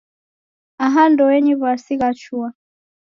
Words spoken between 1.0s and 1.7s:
ndoenyi